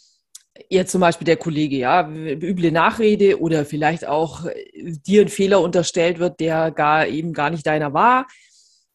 [0.68, 5.60] jetzt zum Beispiel der Kollege, ja, üble Nachrede oder vielleicht auch äh, dir ein Fehler
[5.60, 8.26] unterstellt wird, der gar eben gar nicht deiner war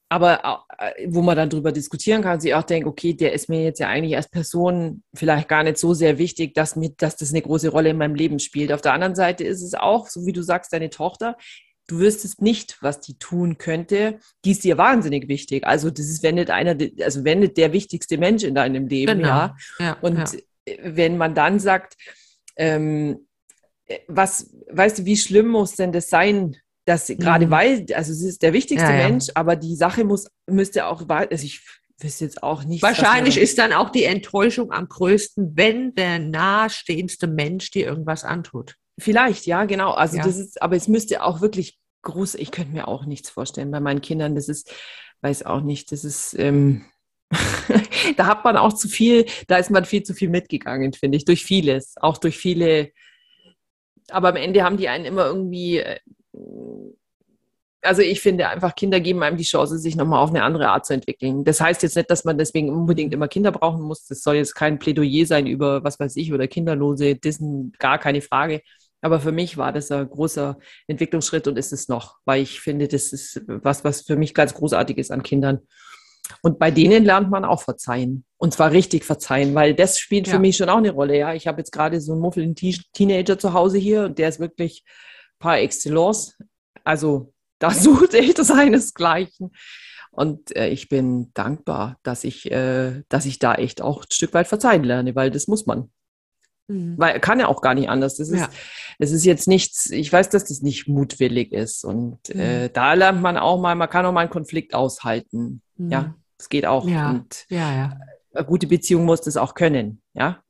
[0.10, 3.64] aber äh, wo man dann drüber diskutieren kann, sich auch denkt, okay, der ist mir
[3.64, 7.32] jetzt ja eigentlich als Person vielleicht gar nicht so sehr wichtig, dass, mit, dass das
[7.32, 8.72] eine große Rolle in meinem Leben spielt.
[8.72, 11.38] Auf der anderen Seite ist es auch, so wie du sagst, deine Tochter,
[11.88, 14.20] du wüsstest nicht, was die tun könnte.
[14.44, 15.66] Die ist dir wahnsinnig wichtig.
[15.66, 19.20] Also das ist, wenn nicht einer, also wenn nicht der wichtigste Mensch in deinem Leben,
[19.20, 19.30] genau.
[19.30, 19.56] ja.
[19.80, 19.98] ja.
[20.02, 20.76] Und ja.
[20.84, 21.96] wenn man dann sagt,
[22.58, 23.28] ähm,
[23.86, 27.52] äh, was, weißt du, wie schlimm muss denn das sein, dass gerade mhm.
[27.52, 29.10] weil, also sie ist der wichtigste ja, ja.
[29.10, 31.62] Mensch, aber die Sache muss, müsste auch, also ich
[32.00, 32.84] wüsste jetzt auch nicht.
[32.84, 38.76] Wahrscheinlich ist dann auch die Enttäuschung am größten, wenn der nahestehendste Mensch dir irgendwas antut.
[39.00, 39.92] Vielleicht, ja, genau.
[39.92, 40.24] Also ja.
[40.24, 43.80] das ist, aber es müsste auch wirklich groß, ich könnte mir auch nichts vorstellen bei
[43.80, 44.36] meinen Kindern.
[44.36, 44.72] Das ist,
[45.22, 46.86] weiß auch nicht, das ist, ähm,
[48.18, 51.26] da hat man auch zu viel, da ist man viel zu viel mitgegangen, finde ich,
[51.26, 52.92] durch vieles, auch durch viele.
[54.10, 56.00] Aber am Ende haben die einen immer irgendwie äh,
[57.86, 60.86] also ich finde einfach, Kinder geben einem die Chance, sich nochmal auf eine andere Art
[60.86, 61.44] zu entwickeln.
[61.44, 64.06] Das heißt jetzt nicht, dass man deswegen unbedingt immer Kinder brauchen muss.
[64.06, 68.00] Das soll jetzt kein Plädoyer sein über, was weiß ich, oder Kinderlose, das ist gar
[68.00, 68.62] keine Frage.
[69.02, 72.88] Aber für mich war das ein großer Entwicklungsschritt und ist es noch, weil ich finde,
[72.88, 75.60] das ist was, was für mich ganz großartig ist an Kindern.
[76.42, 78.26] Und bei denen lernt man auch verzeihen.
[78.38, 80.34] Und zwar richtig verzeihen, weil das spielt ja.
[80.34, 81.18] für mich schon auch eine Rolle.
[81.18, 82.56] Ja, ich habe jetzt gerade so einen muffelnden
[82.94, 84.84] Teenager zu Hause hier und der ist wirklich
[85.40, 86.38] par excellence
[86.84, 89.52] Also da sucht echt seinesgleichen.
[90.12, 94.34] Und äh, ich bin dankbar, dass ich, äh, dass ich da echt auch ein Stück
[94.34, 95.92] weit verzeihen lerne, weil das muss man.
[96.68, 96.96] Mhm.
[96.98, 98.16] Weil kann ja auch gar nicht anders.
[98.16, 98.50] Das ist, ja.
[98.98, 101.84] das ist jetzt nichts, ich weiß, dass das nicht mutwillig ist.
[101.84, 102.40] Und mhm.
[102.40, 105.62] äh, da lernt man auch mal, man kann auch mal einen Konflikt aushalten.
[105.76, 105.92] Mhm.
[105.92, 106.88] Ja, das geht auch.
[106.88, 107.10] Ja.
[107.10, 108.00] Und ja, ja.
[108.34, 110.02] eine gute Beziehung muss das auch können.
[110.14, 110.42] Ja.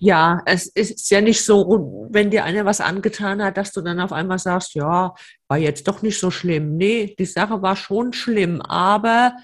[0.00, 3.98] Ja, es ist ja nicht so, wenn dir einer was angetan hat, dass du dann
[3.98, 5.12] auf einmal sagst, ja,
[5.48, 6.76] war jetzt doch nicht so schlimm.
[6.76, 9.36] Nee, die Sache war schon schlimm, aber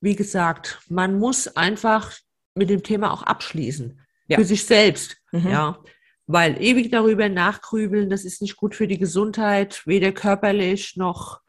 [0.00, 2.12] wie gesagt, man muss einfach
[2.54, 4.00] mit dem Thema auch abschließen.
[4.28, 4.38] Ja.
[4.38, 5.18] Für sich selbst.
[5.32, 5.48] Mhm.
[5.48, 5.78] Ja.
[6.26, 11.40] Weil ewig darüber nachgrübeln, das ist nicht gut für die Gesundheit, weder körperlich noch,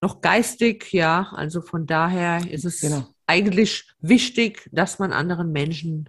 [0.00, 0.92] noch geistig.
[0.92, 3.06] Ja, also von daher ist es genau.
[3.26, 6.08] eigentlich wichtig, dass man anderen Menschen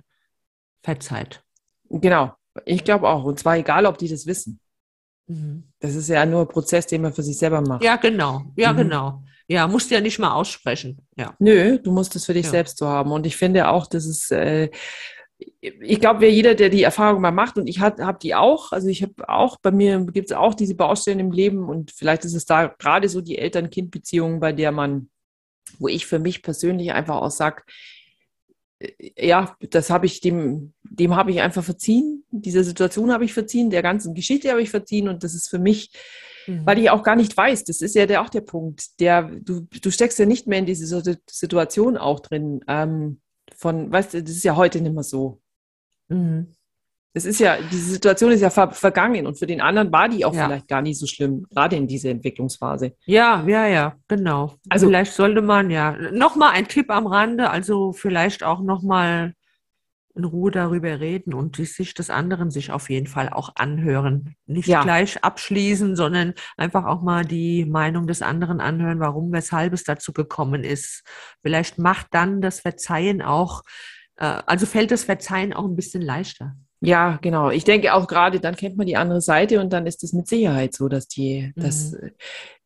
[0.83, 1.43] verzeiht.
[1.89, 2.33] Genau,
[2.65, 3.23] ich glaube auch.
[3.23, 4.59] Und zwar egal, ob die das wissen.
[5.27, 5.63] Mhm.
[5.79, 7.83] Das ist ja nur ein Prozess, den man für sich selber macht.
[7.83, 8.43] Ja, genau.
[8.55, 8.77] Ja, mhm.
[8.77, 9.23] genau.
[9.47, 11.05] Ja, musst ja nicht mal aussprechen.
[11.17, 11.35] Ja.
[11.39, 12.51] Nö, du musst es für dich ja.
[12.51, 13.11] selbst so haben.
[13.11, 14.69] Und ich finde auch, dass es, äh,
[15.59, 19.03] ich glaube, jeder, der die Erfahrung mal macht, und ich habe die auch, also ich
[19.03, 22.45] habe auch, bei mir gibt es auch diese Baustellen im Leben und vielleicht ist es
[22.45, 25.09] da gerade so die Eltern-Kind-Beziehung, bei der man,
[25.79, 27.63] wo ich für mich persönlich einfach auch sage,
[29.17, 32.23] ja, das habe ich dem, dem habe ich einfach verziehen.
[32.31, 35.59] Dieser Situation habe ich verziehen, der ganzen Geschichte habe ich verziehen und das ist für
[35.59, 35.91] mich,
[36.47, 36.65] mhm.
[36.65, 39.61] weil ich auch gar nicht weiß, das ist ja der, auch der Punkt, der, du,
[39.61, 42.63] du steckst ja nicht mehr in diese Situation auch drin.
[42.67, 43.19] Ähm,
[43.55, 45.41] von, weißt du, das ist ja heute nicht mehr so.
[46.09, 46.53] Mhm.
[47.13, 50.25] Das ist ja, diese Situation ist ja ver vergangen und für den anderen war die
[50.25, 50.45] auch ja.
[50.45, 52.95] vielleicht gar nicht so schlimm, gerade in dieser Entwicklungsphase.
[53.05, 54.55] Ja, ja, ja, genau.
[54.69, 59.33] Also vielleicht sollte man ja nochmal ein Tipp am Rande, also vielleicht auch nochmal
[60.15, 64.35] in Ruhe darüber reden und die Sicht des anderen sich auf jeden Fall auch anhören.
[64.45, 64.83] Nicht ja.
[64.83, 70.13] gleich abschließen, sondern einfach auch mal die Meinung des anderen anhören, warum, weshalb es dazu
[70.13, 71.03] gekommen ist.
[71.41, 73.63] Vielleicht macht dann das Verzeihen auch,
[74.17, 76.55] äh, also fällt das Verzeihen auch ein bisschen leichter.
[76.85, 77.49] Ja, genau.
[77.49, 80.27] Ich denke auch gerade, dann kennt man die andere Seite und dann ist es mit
[80.27, 81.61] Sicherheit so, dass die, mhm.
[81.61, 81.95] das,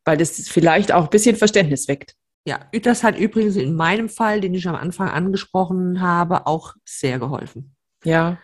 [0.05, 2.15] weil das vielleicht auch ein bisschen Verständnis weckt.
[2.47, 7.19] Ja, das hat übrigens in meinem Fall, den ich am Anfang angesprochen habe, auch sehr
[7.19, 7.75] geholfen.
[8.03, 8.39] Ja.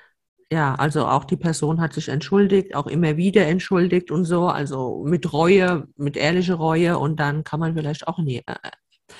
[0.51, 5.03] Ja, also auch die Person hat sich entschuldigt, auch immer wieder entschuldigt und so, also
[5.03, 8.53] mit Reue, mit ehrlicher Reue und dann kann man vielleicht auch nie, äh,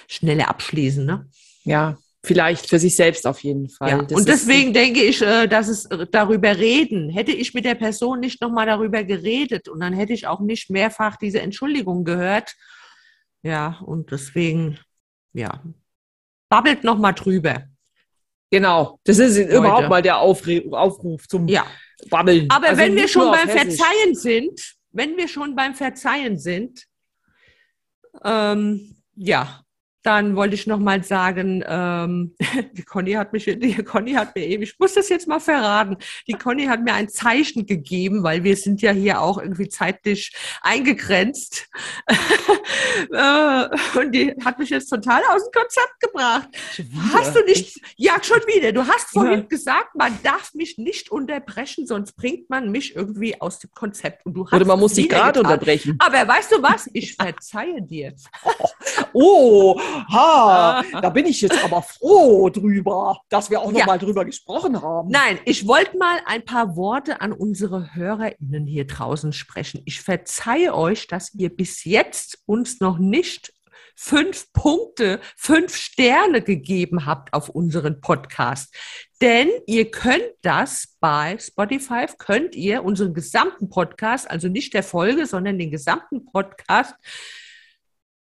[0.07, 1.27] schneller abschließen, ne?
[1.63, 3.89] Ja, Vielleicht für sich selbst auf jeden Fall.
[3.89, 3.97] Ja.
[3.97, 7.09] und deswegen denke ich, äh, dass es äh, darüber reden.
[7.09, 10.69] Hätte ich mit der Person nicht nochmal darüber geredet und dann hätte ich auch nicht
[10.69, 12.55] mehrfach diese Entschuldigung gehört.
[13.41, 14.79] Ja, und deswegen,
[15.33, 15.61] ja,
[16.47, 17.63] babbelt nochmal drüber.
[18.49, 19.57] Genau, das ist Leute.
[19.57, 21.65] überhaupt mal der Aufre Aufruf zum ja.
[22.09, 22.49] Babbeln.
[22.49, 26.85] Aber also wenn wir schon beim Verzeihen sind, wenn wir schon beim Verzeihen sind,
[28.23, 29.62] ähm, ja,
[30.03, 32.35] dann wollte ich noch mal sagen, ähm,
[32.73, 35.97] die Conny hat mich, die Conny hat mir eben, ich muss das jetzt mal verraten,
[36.27, 40.33] die Conny hat mir ein Zeichen gegeben, weil wir sind ja hier auch irgendwie zeitlich
[40.61, 41.67] eingegrenzt.
[43.11, 46.49] Äh, und die hat mich jetzt total aus dem Konzept gebracht.
[47.13, 48.71] Hast du nicht, ja, schon wieder.
[48.71, 49.45] Du hast vorhin ja.
[49.45, 54.25] gesagt, man darf mich nicht unterbrechen, sonst bringt man mich irgendwie aus dem Konzept.
[54.25, 55.97] Und du hast Oder man muss dich gerade unterbrechen.
[55.99, 56.89] Aber weißt du was?
[56.93, 58.13] Ich verzeihe dir.
[59.13, 63.85] oh, ha, da bin ich jetzt aber froh drüber, dass wir auch noch ja.
[63.85, 65.09] mal drüber gesprochen haben.
[65.09, 69.81] Nein, ich wollte mal ein paar Worte an unsere HörerInnen hier draußen sprechen.
[69.85, 73.53] Ich verzeihe euch, dass ihr bis jetzt uns noch nicht
[73.95, 78.75] fünf Punkte, fünf Sterne gegeben habt auf unseren Podcast.
[79.21, 85.25] Denn ihr könnt das bei Spotify, könnt ihr unseren gesamten Podcast, also nicht der Folge,
[85.25, 86.95] sondern den gesamten Podcast,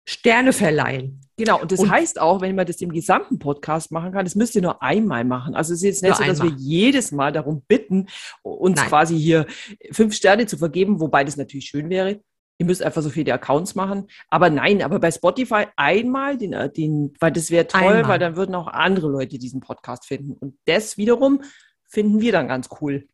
[0.07, 1.21] Sterne verleihen.
[1.41, 4.35] Genau, und das und heißt auch, wenn man das im gesamten Podcast machen kann, das
[4.35, 5.55] müsst ihr nur einmal machen.
[5.55, 6.59] Also es ist jetzt nicht so, dass einmal.
[6.59, 8.09] wir jedes Mal darum bitten,
[8.43, 8.89] uns Nein.
[8.89, 9.47] quasi hier
[9.91, 12.21] fünf Sterne zu vergeben, wobei das natürlich schön wäre.
[12.59, 14.07] Ihr müsst einfach so viele Accounts machen.
[14.29, 18.09] Aber nein, aber bei Spotify einmal, den, äh, den, weil das wäre toll, einmal.
[18.09, 20.35] weil dann würden auch andere Leute diesen Podcast finden.
[20.35, 21.41] Und das wiederum
[21.89, 23.09] finden wir dann ganz cool.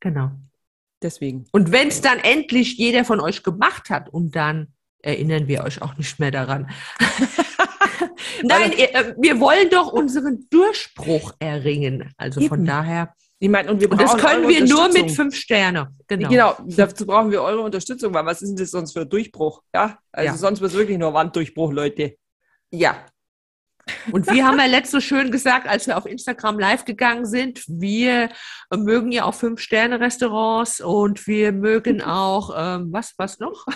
[0.00, 0.30] Genau.
[1.02, 1.44] Deswegen.
[1.52, 4.73] Und wenn es dann endlich jeder von euch gemacht hat und dann
[5.04, 6.70] erinnern wir euch auch nicht mehr daran.
[8.42, 12.12] Nein, äh, wir wollen doch unseren Durchbruch erringen.
[12.16, 12.48] Also Eben.
[12.48, 13.14] von daher.
[13.38, 15.88] Ich meine, und, wir und das können wir nur mit fünf Sterne.
[16.06, 16.28] Genau.
[16.28, 19.62] genau, dazu brauchen wir eure Unterstützung, weil was ist denn das sonst für Durchbruch?
[19.74, 20.36] Ja, also ja.
[20.36, 22.16] sonst wird es wirklich nur Wanddurchbruch, Leute.
[22.70, 23.04] Ja.
[24.12, 27.62] Und wir haben ja letztens so schön gesagt, als wir auf Instagram live gegangen sind,
[27.68, 28.28] wir
[28.74, 33.66] mögen ja auch Fünf-Sterne-Restaurants und wir mögen auch, ähm, was, was noch?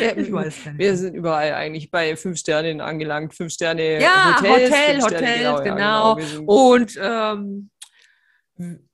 [0.00, 0.78] ja, ich weiß nicht.
[0.78, 3.34] Wir sind überall eigentlich bei fünf Sternen angelangt.
[3.34, 4.70] Fünf Sterne ja, Hotels.
[4.70, 5.62] Hotel, Hotels, genau.
[5.62, 6.18] genau.
[6.18, 6.42] Ja, genau.
[6.44, 7.70] Und ähm,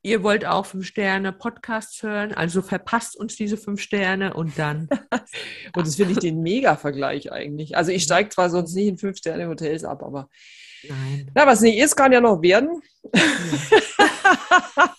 [0.02, 4.88] ihr wollt auch fünf Sterne Podcasts hören, also verpasst uns diese fünf Sterne und dann.
[5.74, 7.76] und das finde ich den Mega-Vergleich eigentlich.
[7.76, 10.28] Also ich steige zwar sonst nicht in fünf Sterne Hotels ab, aber
[10.88, 11.30] Nein.
[11.34, 12.80] Na, was nicht ist, kann ja noch werden.
[13.14, 13.22] Ja.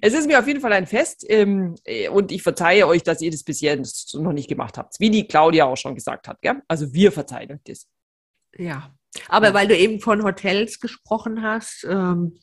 [0.00, 3.20] es ist mir auf jeden Fall ein Fest ähm, äh, und ich verzeihe euch, dass
[3.20, 3.76] ihr das bisher
[4.14, 4.98] noch nicht gemacht habt.
[4.98, 6.40] Wie die Claudia auch schon gesagt hat.
[6.42, 6.62] Gell?
[6.68, 7.86] Also wir verzeihen euch das.
[8.56, 8.92] Ja,
[9.28, 12.38] aber weil du eben von Hotels gesprochen hast, ähm,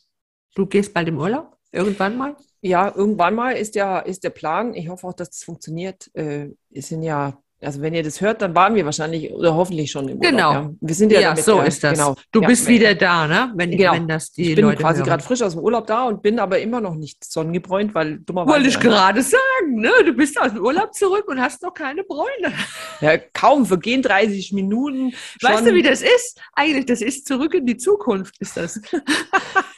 [0.55, 1.57] du gehst bald im Urlaub?
[1.71, 2.35] Irgendwann mal?
[2.61, 4.73] Ja, irgendwann mal ist der, ist der Plan.
[4.73, 6.09] Ich hoffe auch, dass das funktioniert.
[6.15, 9.89] Äh, es sind ja also wenn ihr das hört, dann waren wir wahrscheinlich oder hoffentlich
[9.89, 10.31] schon im Urlaub.
[10.31, 10.51] Genau.
[10.51, 10.71] Ja.
[10.79, 11.97] Wir sind ja, ja damit, so ja, ist das.
[11.97, 12.15] Genau.
[12.31, 13.51] Du ja, bist wieder da, ne?
[13.55, 13.93] Wenn, genau.
[13.93, 16.37] wenn das die Ich bin Leute quasi gerade frisch aus dem Urlaub da und bin
[16.37, 18.53] aber immer noch nicht sonnengebräunt, weil dummerweise.
[18.53, 19.91] Wollte ich gerade sagen, ne?
[20.05, 22.53] Du bist aus dem Urlaub zurück und hast noch keine Bräune.
[23.01, 25.13] Ja, kaum vergehen 30 Minuten.
[25.39, 25.49] Schon.
[25.49, 26.39] Weißt du, wie das ist?
[26.53, 28.79] Eigentlich, das ist zurück in die Zukunft, ist das.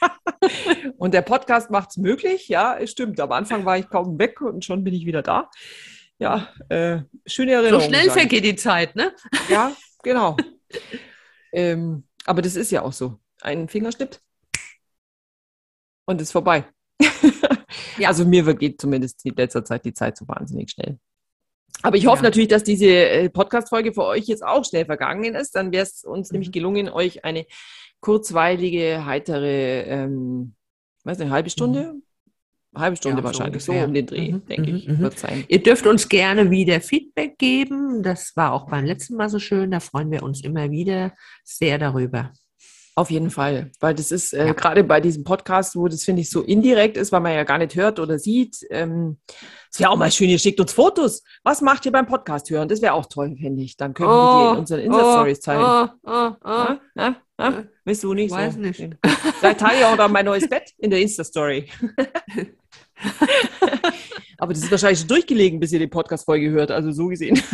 [0.98, 3.18] und der Podcast macht es möglich, ja, es stimmt.
[3.20, 5.48] Am Anfang war ich kaum weg und schon bin ich wieder da
[6.20, 7.80] ja, äh, schöne Erinnerung.
[7.80, 9.12] So schnell vergeht die Zeit, ne?
[9.48, 10.36] Ja, genau.
[11.52, 13.18] ähm, aber das ist ja auch so.
[13.40, 14.18] Ein Fingerschnipp
[16.04, 16.66] und ist vorbei.
[17.98, 18.08] ja.
[18.08, 20.98] Also mir vergeht zumindest in letzter Zeit die Zeit so wahnsinnig schnell.
[21.82, 22.24] Aber ich hoffe ja.
[22.24, 25.56] natürlich, dass diese äh, Podcast-Folge für euch jetzt auch schnell vergangen ist.
[25.56, 26.34] Dann wäre es uns mhm.
[26.34, 27.46] nämlich gelungen, euch eine
[28.00, 30.54] kurzweilige, heitere, ähm,
[31.04, 32.02] weiß nicht, halbe Stunde, mhm
[32.74, 34.98] halbe Stunde ja, wahrscheinlich, so, so um den Dreh, mhm, denke ich, mhm.
[35.00, 35.44] wird sein.
[35.48, 38.02] Ihr dürft uns gerne wieder Feedback geben.
[38.02, 39.70] Das war auch beim letzten Mal so schön.
[39.70, 41.12] Da freuen wir uns immer wieder
[41.44, 42.32] sehr darüber.
[42.96, 44.52] Auf jeden Fall, weil das ist äh, ja.
[44.52, 47.56] gerade bei diesem Podcast, wo das finde ich so indirekt ist, weil man ja gar
[47.56, 48.58] nicht hört oder sieht.
[48.68, 49.18] Ähm,
[49.72, 51.22] es wäre auch mal schön, ihr schickt uns Fotos.
[51.44, 52.68] Was macht ihr beim Podcast hören?
[52.68, 53.76] Das wäre auch toll, finde ich.
[53.76, 55.62] Dann können oh, wir die in unseren Insta-Stories oh, zeigen.
[55.62, 56.48] Oh, oh, oh.
[56.48, 56.80] Ja?
[56.96, 57.16] Ja?
[57.38, 57.64] Ja?
[57.84, 58.32] Willst du nicht?
[58.32, 58.60] Weiß so?
[58.60, 58.80] nicht.
[59.40, 61.70] Teile ich auch dann mein neues Bett in der Insta-Story.
[64.38, 66.70] Aber das ist wahrscheinlich schon durchgelegen, bis ihr die Podcast-Folge hört.
[66.70, 67.40] Also so gesehen.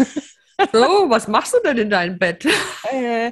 [0.73, 2.47] So, was machst du denn in deinem Bett?
[2.91, 3.31] Äh,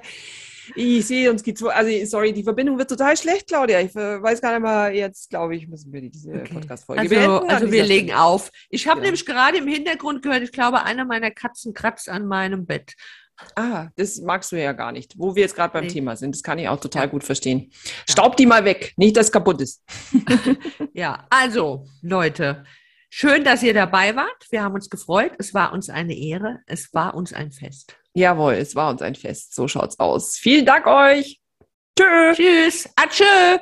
[0.74, 3.80] ich sehe uns geht's also sorry, die Verbindung wird total schlecht, Claudia.
[3.80, 6.54] Ich äh, weiß gar nicht mal, jetzt glaube ich, müssen wir diese okay.
[6.54, 7.50] Podcast-Folge also, beenden.
[7.50, 8.50] Also wir legen auf.
[8.70, 9.04] Ich habe ja.
[9.04, 12.94] nämlich gerade im Hintergrund gehört, ich glaube, einer meiner Katzen kratzt an meinem Bett.
[13.56, 15.90] Ah, das magst du ja gar nicht, wo wir jetzt gerade beim nee.
[15.92, 16.34] Thema sind.
[16.34, 17.72] Das kann ich auch total gut verstehen.
[18.08, 19.82] Staub die mal weg, nicht, dass es kaputt ist.
[20.92, 22.64] ja, also, Leute,
[23.10, 24.46] schön, dass ihr dabei wart.
[24.50, 25.32] Wir haben uns gefreut.
[25.38, 26.60] Es war uns eine Ehre.
[26.66, 27.96] Es war uns ein Fest.
[28.14, 29.54] Jawohl, es war uns ein Fest.
[29.54, 30.36] So schaut's aus.
[30.36, 31.40] Vielen Dank euch.
[31.98, 32.34] Tschö.
[32.34, 32.88] Tschüss.
[32.96, 33.58] Atschö.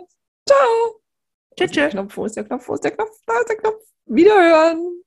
[0.46, 1.00] Ciao.
[1.58, 1.90] Tschüss.
[1.90, 2.68] Knopf, wo ist der Knopf?
[2.68, 3.16] Wo ist der Knopf?
[3.26, 3.82] Da ist der Knopf.
[4.06, 5.02] Wiederhören.